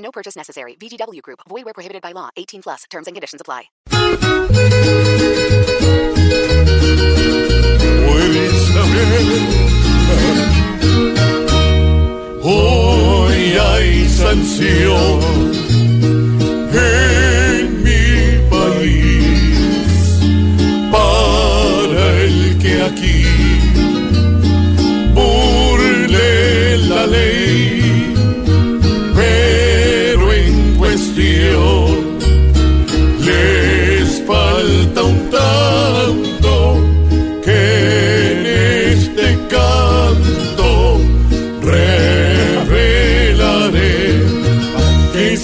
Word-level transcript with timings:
No 0.00 0.10
purchase 0.10 0.36
necessary. 0.36 0.74
VGW 0.74 1.22
Group. 1.22 1.40
Void 1.48 1.64
where 1.64 1.74
prohibited 1.74 2.02
by 2.02 2.12
law. 2.12 2.28
18 2.36 2.62
plus. 2.62 2.84
Terms 2.90 3.06
and 3.06 3.14
conditions 3.14 3.40
apply. 3.40 3.70
Hoy 12.42 13.56
hay 13.58 14.08
sanción 14.08 15.20
en 16.72 17.82
mi 17.82 18.48
país 18.48 20.20
para 20.90 22.22
el 22.22 22.58
que 22.58 22.82
aquí 22.82 23.24
burle 25.14 26.78
la 26.88 27.06
ley, 27.06 27.69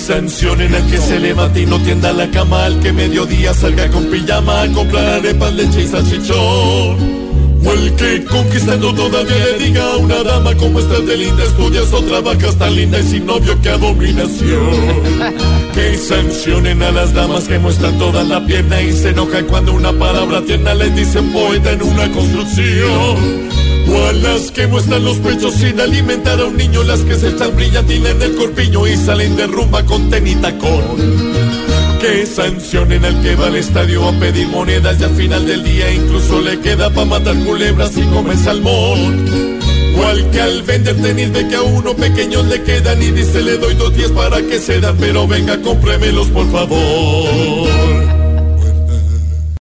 sancionen 0.06 0.72
al 0.72 0.86
que 0.88 0.98
se 0.98 1.18
levante 1.18 1.62
y 1.62 1.66
no 1.66 1.80
tienda 1.80 2.12
la 2.12 2.30
cama 2.30 2.66
al 2.66 2.78
que 2.78 2.92
mediodía 2.92 3.52
salga 3.52 3.90
con 3.90 4.04
pijama 4.04 4.62
a 4.62 4.72
comprar 4.72 5.04
arepas, 5.04 5.52
leche 5.52 5.82
y 5.82 5.86
salchichón. 5.88 7.26
O 7.66 7.72
el 7.72 7.92
que 7.96 8.24
conquistando 8.24 8.94
todavía 8.94 9.36
le 9.36 9.64
diga 9.64 9.82
a 9.82 9.96
una 9.96 10.22
dama 10.22 10.54
como 10.54 10.78
estás 10.78 11.04
de 11.04 11.16
linda 11.16 11.42
estudias 11.42 11.92
o 11.92 12.00
trabajas 12.02 12.54
tan 12.56 12.76
linda 12.76 13.00
y 13.00 13.02
sin 13.02 13.26
novio 13.26 13.60
que 13.60 13.70
abominación 13.70 14.70
que 15.74 15.98
sancionen 15.98 16.80
a 16.84 16.92
las 16.92 17.12
damas 17.12 17.48
que 17.48 17.58
muestran 17.58 17.98
toda 17.98 18.22
la 18.22 18.46
pierna 18.46 18.80
y 18.80 18.92
se 18.92 19.08
enojan 19.08 19.46
cuando 19.46 19.72
una 19.72 19.92
palabra 19.92 20.40
tierna 20.42 20.74
les 20.74 20.94
dicen 20.94 21.32
poeta 21.32 21.72
en 21.72 21.82
una 21.82 22.08
construcción. 22.12 23.55
O 23.88 24.12
las 24.12 24.50
que 24.50 24.66
muestran 24.66 25.04
los 25.04 25.18
pechos 25.18 25.54
sin 25.54 25.80
alimentar 25.80 26.40
a 26.40 26.46
un 26.46 26.56
niño, 26.56 26.82
las 26.82 27.00
que 27.00 27.14
se 27.14 27.28
echan 27.28 27.54
brillantina 27.54 28.10
en 28.10 28.22
el 28.22 28.34
corpiño 28.34 28.86
y 28.86 28.96
salen 28.96 29.36
de 29.36 29.46
rumba 29.46 29.84
con 29.84 30.10
tenita 30.10 30.56
con. 30.58 30.82
Que 32.00 32.26
sancionen 32.26 33.04
al 33.04 33.22
que 33.22 33.36
va 33.36 33.46
al 33.46 33.56
estadio 33.56 34.06
a 34.08 34.12
pedir 34.12 34.48
monedas 34.48 35.00
y 35.00 35.04
al 35.04 35.14
final 35.14 35.46
del 35.46 35.64
día 35.64 35.92
incluso 35.92 36.40
le 36.40 36.58
queda 36.60 36.90
para 36.90 37.06
matar 37.06 37.36
culebras 37.44 37.96
y 37.96 38.02
comer 38.02 38.36
salmón. 38.36 39.26
O 39.98 40.04
al 40.04 40.30
que 40.30 40.40
al 40.40 40.62
vender 40.62 40.96
tenis 41.00 41.32
ve 41.32 41.48
que 41.48 41.56
a 41.56 41.62
uno 41.62 41.94
pequeños 41.94 42.44
le 42.46 42.62
quedan 42.62 43.02
y 43.02 43.10
dice 43.12 43.42
le 43.42 43.56
doy 43.56 43.74
dos 43.74 43.96
diez 43.96 44.10
para 44.10 44.42
que 44.42 44.58
se 44.58 44.80
dan, 44.80 44.96
pero 44.98 45.26
venga 45.26 45.60
cómpremelos 45.62 46.28
por 46.28 46.50
favor. 46.50 47.75